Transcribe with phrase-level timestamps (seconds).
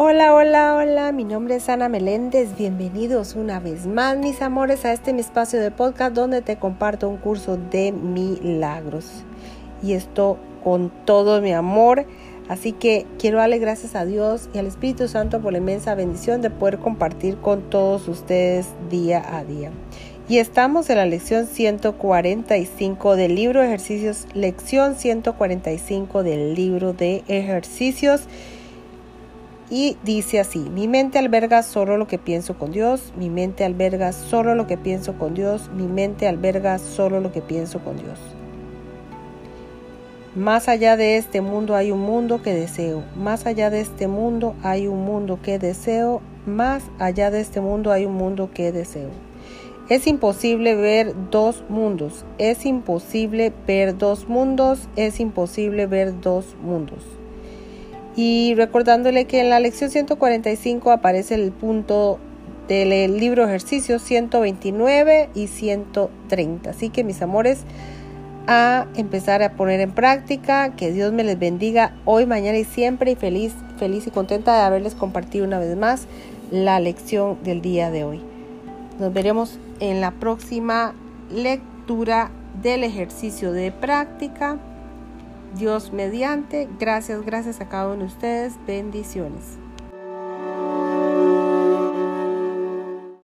[0.00, 4.92] Hola, hola, hola, mi nombre es Ana Meléndez, bienvenidos una vez más mis amores a
[4.92, 9.24] este mi espacio de podcast donde te comparto un curso de milagros.
[9.82, 12.06] Y esto con todo mi amor,
[12.48, 16.42] así que quiero darle gracias a Dios y al Espíritu Santo por la inmensa bendición
[16.42, 19.72] de poder compartir con todos ustedes día a día.
[20.28, 27.24] Y estamos en la lección 145 del libro de ejercicios, lección 145 del libro de
[27.26, 28.28] ejercicios
[29.70, 34.12] y dice así, mi mente alberga solo lo que pienso con Dios, mi mente alberga
[34.12, 38.18] solo lo que pienso con Dios, mi mente alberga solo lo que pienso con Dios.
[40.34, 44.54] Más allá de este mundo hay un mundo que deseo, más allá de este mundo
[44.62, 49.10] hay un mundo que deseo, más allá de este mundo hay un mundo que deseo.
[49.88, 57.02] Es imposible ver dos mundos, es imposible ver dos mundos, es imposible ver dos mundos.
[58.18, 62.18] Y recordándole que en la lección 145 aparece el punto
[62.66, 66.68] del libro ejercicios 129 y 130.
[66.68, 67.60] Así que mis amores,
[68.48, 70.74] a empezar a poner en práctica.
[70.74, 73.12] Que Dios me les bendiga hoy, mañana y siempre.
[73.12, 76.08] Y feliz, feliz y contenta de haberles compartido una vez más
[76.50, 78.20] la lección del día de hoy.
[78.98, 80.92] Nos veremos en la próxima
[81.30, 82.32] lectura
[82.64, 84.58] del ejercicio de práctica.
[85.54, 86.68] Dios mediante.
[86.78, 88.54] Gracias, gracias a cada uno de ustedes.
[88.66, 89.58] Bendiciones.